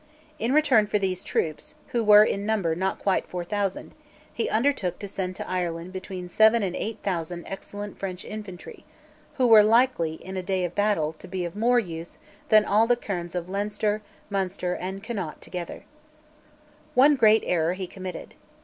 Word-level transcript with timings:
In 0.39 0.51
return 0.51 0.87
for 0.87 0.97
these 0.97 1.23
troops, 1.23 1.75
who 1.89 2.03
were 2.03 2.23
in 2.23 2.43
number 2.43 2.73
not 2.75 2.97
quite 2.97 3.27
four 3.27 3.43
thousand, 3.43 3.93
he 4.33 4.49
undertook 4.49 4.97
to 4.97 5.07
send 5.07 5.35
to 5.35 5.47
Ireland 5.47 5.93
between 5.93 6.27
seven 6.27 6.63
and 6.63 6.75
eight 6.75 6.97
thousand 7.03 7.43
excellent 7.45 7.99
French 7.99 8.25
infantry, 8.25 8.83
who 9.35 9.45
were 9.45 9.61
likely 9.61 10.13
in 10.15 10.37
a 10.37 10.41
day 10.41 10.65
of 10.65 10.73
battle 10.73 11.13
to 11.13 11.27
be 11.27 11.45
of 11.45 11.55
more 11.55 11.77
use 11.77 12.17
than 12.49 12.65
all 12.65 12.87
the 12.87 12.95
kernes 12.97 13.35
of 13.35 13.47
Leinster, 13.47 14.01
Munster 14.31 14.73
and 14.73 15.03
Connaught 15.03 15.39
together, 15.39 15.83
One 16.95 17.15
great 17.15 17.43
error 17.45 17.73
he 17.73 17.85
committed. 17.85 18.33